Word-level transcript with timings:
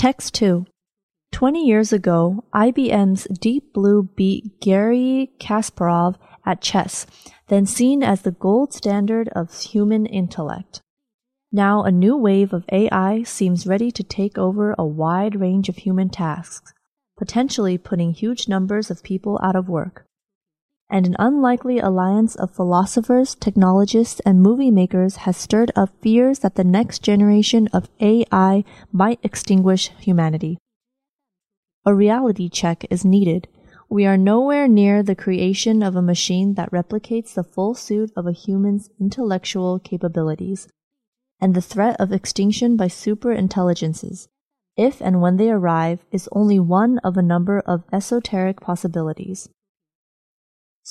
Text 0.00 0.32
2. 0.36 0.64
20 1.30 1.62
years 1.62 1.92
ago, 1.92 2.42
IBM's 2.54 3.24
Deep 3.24 3.74
Blue 3.74 4.04
beat 4.16 4.58
Gary 4.58 5.30
Kasparov 5.38 6.16
at 6.46 6.62
chess, 6.62 7.06
then 7.48 7.66
seen 7.66 8.02
as 8.02 8.22
the 8.22 8.30
gold 8.30 8.72
standard 8.72 9.28
of 9.36 9.52
human 9.60 10.06
intellect. 10.06 10.80
Now 11.52 11.82
a 11.82 11.92
new 11.92 12.16
wave 12.16 12.54
of 12.54 12.64
AI 12.72 13.24
seems 13.24 13.66
ready 13.66 13.90
to 13.90 14.02
take 14.02 14.38
over 14.38 14.74
a 14.78 14.86
wide 14.86 15.38
range 15.38 15.68
of 15.68 15.76
human 15.76 16.08
tasks, 16.08 16.72
potentially 17.18 17.76
putting 17.76 18.14
huge 18.14 18.48
numbers 18.48 18.90
of 18.90 19.02
people 19.02 19.38
out 19.42 19.54
of 19.54 19.68
work. 19.68 20.06
And 20.92 21.06
an 21.06 21.14
unlikely 21.20 21.78
alliance 21.78 22.34
of 22.34 22.50
philosophers, 22.50 23.36
technologists, 23.36 24.20
and 24.26 24.42
movie 24.42 24.72
makers 24.72 25.16
has 25.18 25.36
stirred 25.36 25.70
up 25.76 25.90
fears 26.02 26.40
that 26.40 26.56
the 26.56 26.64
next 26.64 27.00
generation 27.00 27.68
of 27.72 27.88
AI 28.00 28.64
might 28.90 29.20
extinguish 29.22 29.90
humanity. 30.00 30.58
A 31.86 31.94
reality 31.94 32.48
check 32.48 32.84
is 32.90 33.04
needed. 33.04 33.46
We 33.88 34.04
are 34.04 34.16
nowhere 34.16 34.66
near 34.66 35.04
the 35.04 35.14
creation 35.14 35.80
of 35.80 35.94
a 35.94 36.02
machine 36.02 36.54
that 36.54 36.72
replicates 36.72 37.34
the 37.34 37.44
full 37.44 37.74
suit 37.74 38.10
of 38.16 38.26
a 38.26 38.32
human's 38.32 38.90
intellectual 39.00 39.78
capabilities, 39.78 40.66
and 41.40 41.54
the 41.54 41.62
threat 41.62 41.96
of 42.00 42.12
extinction 42.12 42.76
by 42.76 42.88
super 42.88 43.32
intelligences, 43.32 44.28
if 44.76 45.00
and 45.00 45.20
when 45.20 45.36
they 45.36 45.50
arrive, 45.50 46.04
is 46.10 46.28
only 46.32 46.58
one 46.58 46.98
of 46.98 47.16
a 47.16 47.22
number 47.22 47.60
of 47.60 47.84
esoteric 47.92 48.60
possibilities. 48.60 49.48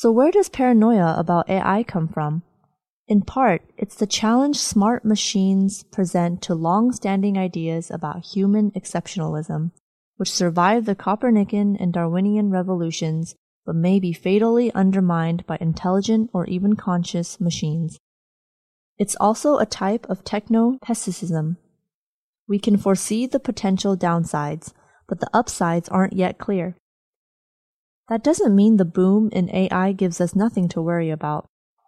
So 0.00 0.12
where 0.12 0.30
does 0.30 0.48
paranoia 0.48 1.16
about 1.18 1.50
AI 1.50 1.82
come 1.82 2.06
from? 2.06 2.44
In 3.08 3.22
part, 3.22 3.62
it's 3.76 3.96
the 3.96 4.06
challenge 4.06 4.56
smart 4.56 5.04
machines 5.04 5.82
present 5.90 6.40
to 6.42 6.54
long-standing 6.54 7.36
ideas 7.36 7.90
about 7.90 8.24
human 8.24 8.70
exceptionalism 8.76 9.72
which 10.16 10.30
survived 10.30 10.86
the 10.86 10.94
Copernican 10.94 11.76
and 11.78 11.92
Darwinian 11.92 12.48
revolutions 12.48 13.34
but 13.66 13.74
may 13.74 13.98
be 13.98 14.12
fatally 14.12 14.72
undermined 14.72 15.44
by 15.48 15.58
intelligent 15.60 16.30
or 16.32 16.46
even 16.46 16.76
conscious 16.76 17.40
machines. 17.40 17.98
It's 18.98 19.16
also 19.16 19.58
a 19.58 19.66
type 19.66 20.06
of 20.08 20.22
techno-pessimism. 20.22 21.56
We 22.46 22.60
can 22.60 22.76
foresee 22.76 23.26
the 23.26 23.40
potential 23.40 23.96
downsides, 23.96 24.72
but 25.08 25.18
the 25.18 25.30
upsides 25.34 25.88
aren't 25.88 26.12
yet 26.12 26.38
clear. 26.38 26.76
That 28.08 28.24
doesn't 28.24 28.56
mean 28.56 28.76
the 28.76 28.84
boom 28.84 29.28
in 29.32 29.54
AI 29.54 29.92
gives 29.92 30.20
us 30.20 30.34
nothing 30.34 30.68
to 30.68 30.82
worry 30.82 31.10
about. 31.10 31.46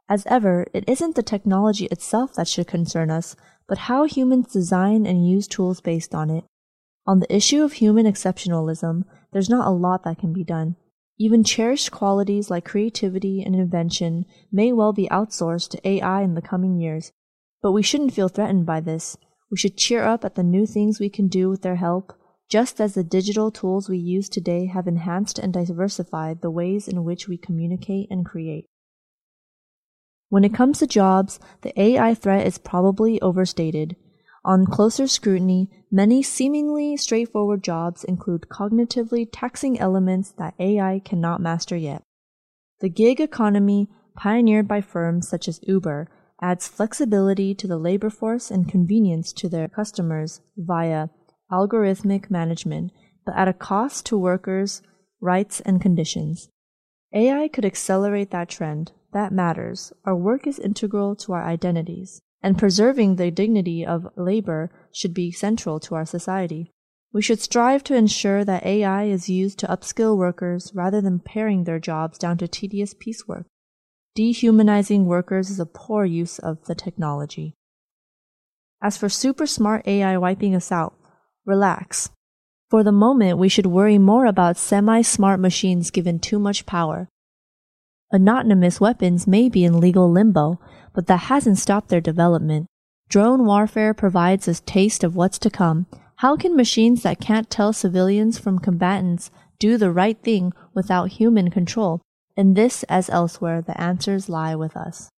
As 0.09 0.27
ever, 0.27 0.67
it 0.75 0.85
isn't 0.89 1.15
the 1.15 1.23
technology 1.23 1.87
itself 1.87 2.35
that 2.35 2.49
should 2.49 2.67
concern 2.67 3.11
us, 3.11 3.37
but 3.67 3.79
how 3.79 4.05
humans 4.05 4.53
design 4.53 5.07
and 5.07 5.27
use 5.27 5.47
tools 5.47 5.81
based 5.81 6.15
on 6.15 6.29
it. 6.29 6.45
On 7.07 7.21
the 7.21 7.35
issue 7.35 7.63
of 7.63 7.75
human 7.75 8.07
exceptionalism, 8.07 9.05
there's 9.33 9.49
not 9.49 9.67
a 9.67 9.71
lot 9.71 10.05
that 10.05 10.19
can 10.19 10.33
be 10.33 10.45
done. 10.45 10.77
Even 11.19 11.45
cherished 11.45 11.91
qualities 11.91 12.51
like 12.51 12.65
creativity 12.65 13.43
and 13.43 13.55
invention 13.55 14.27
may 14.51 14.73
well 14.73 14.93
be 14.93 15.09
outsourced 15.09 15.71
to 15.71 15.89
AI 15.89 16.23
in 16.23 16.35
the 16.35 16.43
coming 16.43 16.81
years. 16.81 17.13
But 17.63 17.73
we 17.73 17.83
shouldn't 17.83 18.15
feel 18.15 18.29
threatened 18.29 18.67
by 18.67 18.81
this. 18.81 19.17
We 19.51 19.57
should 19.57 19.77
cheer 19.77 20.05
up 20.05 20.25
at 20.25 20.35
the 20.35 20.43
new 20.43 20.67
things 20.67 21.01
we 21.01 21.09
can 21.09 21.29
do 21.29 21.49
with 21.49 21.63
their 21.63 21.77
help, 21.77 22.13
just 22.51 22.81
as 22.81 22.95
the 22.95 23.05
digital 23.05 23.51
tools 23.53 23.89
we 23.89 23.97
use 23.97 24.29
today 24.29 24.67
have 24.67 24.89
enhanced 24.89 25.39
and 25.39 25.53
diversified 25.53 26.43
the 26.43 26.51
ways 26.51 26.89
in 26.89 27.05
which 27.05 27.29
we 27.29 27.39
communicate 27.39 28.09
and 28.11 28.27
create. 28.27 28.67
When 30.29 30.45
it 30.45 30.55
comes 30.55 30.81
to 30.81 30.87
jobs, 30.87 31.39
the 31.63 31.81
AI 31.81 32.15
threat 32.15 32.47
is 32.47 32.59
probably 32.59 33.21
overstated. 33.23 33.97
On 34.45 34.67
closer 34.67 35.07
scrutiny, 35.07 35.71
many 35.91 36.23
seemingly 36.23 36.97
straightforward 36.97 37.63
jobs 37.63 38.05
include 38.05 38.49
cognitively 38.51 39.29
taxing 39.33 39.79
elements 39.79 40.33
that 40.33 40.55
AI 40.59 41.01
cannot 41.05 41.41
master 41.41 41.77
yet. 41.77 42.03
The 42.81 42.89
gig 42.89 43.21
economy, 43.21 43.89
pioneered 44.17 44.67
by 44.67 44.81
firms 44.81 45.29
such 45.29 45.47
as 45.47 45.61
Uber, 45.65 46.09
adds 46.41 46.67
flexibility 46.67 47.55
to 47.55 47.69
the 47.69 47.77
labor 47.77 48.11
force 48.11 48.51
and 48.51 48.69
convenience 48.69 49.33
to 49.35 49.49
their 49.49 49.69
customers 49.69 50.41
via 50.57 51.09
algorithmic 51.51 52.31
management, 52.31 52.93
but 53.25 53.37
at 53.37 53.49
a 53.49 53.53
cost 53.53 54.07
to 54.07 54.19
workers' 54.19 54.83
rights 55.21 55.61
and 55.61 55.81
conditions. 55.81 56.49
AI 57.13 57.49
could 57.49 57.65
accelerate 57.65 58.31
that 58.31 58.49
trend. 58.49 58.93
That 59.13 59.33
matters. 59.33 59.93
Our 60.05 60.17
work 60.17 60.47
is 60.47 60.59
integral 60.59 61.17
to 61.17 61.33
our 61.33 61.45
identities 61.45 62.21
and 62.43 62.59
preserving 62.59 63.17
the 63.17 63.31
dignity 63.31 63.85
of 63.85 64.09
labor 64.17 64.71
should 64.93 65.13
be 65.13 65.31
central 65.31 65.79
to 65.81 65.95
our 65.95 66.07
society. 66.07 66.73
We 67.13 67.23
should 67.23 67.41
strive 67.41 67.85
to 67.85 67.95
ensure 67.95 68.45
that 68.45 68.65
AI 68.65 69.05
is 69.05 69.29
used 69.29 69.59
to 69.59 69.67
upskill 69.67 70.17
workers 70.17 70.71
rather 70.75 71.01
than 71.01 71.19
paring 71.19 71.65
their 71.65 71.81
jobs 71.81 72.19
down 72.19 72.39
to 72.39 72.49
tedious 72.49 72.95
piecework. 72.95 73.47
Dehumanizing 74.15 75.07
workers 75.07 75.51
is 75.51 75.61
a 75.61 75.67
poor 75.67 76.05
use 76.05 76.39
of 76.39 76.65
the 76.67 76.75
technology. 76.75 77.55
As 78.83 78.97
for 78.97 79.09
super 79.09 79.47
smart 79.47 79.87
AI 79.87 80.17
wiping 80.17 80.55
us 80.55 80.73
out, 80.73 80.95
relax. 81.47 82.11
For 82.71 82.83
the 82.85 82.93
moment, 82.93 83.39
we 83.39 83.49
should 83.49 83.67
worry 83.67 83.99
more 83.99 84.27
about 84.27 84.57
semi 84.57 85.03
smart 85.03 85.41
machines 85.41 85.91
given 85.91 86.19
too 86.19 86.39
much 86.39 86.67
power. 86.67 87.09
Anonymous 88.13 88.81
weapons 88.81 89.27
may 89.27 89.49
be 89.49 89.65
in 89.65 89.81
legal 89.81 90.11
limbo, 90.11 90.61
but 90.93 91.07
that 91.07 91.29
hasn't 91.31 91.59
stopped 91.59 91.89
their 91.89 92.01
development. 92.01 92.67
Drone 93.09 93.45
warfare 93.45 93.95
provides 93.95 94.47
a 94.47 94.55
taste 94.55 95.03
of 95.03 95.17
what's 95.17 95.39
to 95.39 95.51
come. 95.51 95.87
How 96.17 96.37
can 96.37 96.55
machines 96.55 97.03
that 97.03 97.21
can't 97.21 97.51
tell 97.51 97.73
civilians 97.73 98.39
from 98.39 98.59
combatants 98.59 99.31
do 99.59 99.77
the 99.77 99.91
right 99.91 100.21
thing 100.23 100.53
without 100.75 101.09
human 101.09 101.51
control? 101.51 102.03
In 102.37 102.55
this, 102.55 102.85
as 102.85 103.11
elsewhere, 103.11 103.63
the 103.63 103.81
answers 103.81 104.29
lie 104.29 104.55
with 104.55 104.77
us. 104.77 105.09